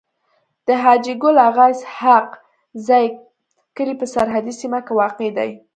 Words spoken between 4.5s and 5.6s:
سيمه کي واقع دی.